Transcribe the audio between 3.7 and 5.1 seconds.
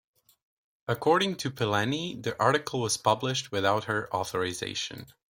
her authorization.